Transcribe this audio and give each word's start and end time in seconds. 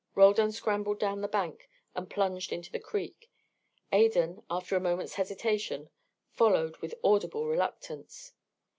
Roldan 0.15 0.51
scrambled 0.51 0.97
down 0.97 1.21
the 1.21 1.27
bank 1.27 1.69
and 1.93 2.09
plunged 2.09 2.51
into 2.51 2.71
the 2.71 2.79
creek. 2.79 3.29
Adan, 3.91 4.41
after 4.49 4.75
a 4.75 4.79
moment's 4.79 5.13
hesitation, 5.13 5.91
followed 6.33 6.75
with 6.77 6.95
audible 7.03 7.45
reluctance. 7.45 8.33